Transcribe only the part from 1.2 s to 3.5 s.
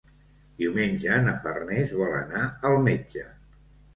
na Farners vol anar al metge.